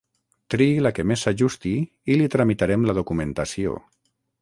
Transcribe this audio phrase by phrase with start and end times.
[0.53, 1.75] Triï la que més s'ajusti
[2.15, 3.81] i li tramitarem la documentació.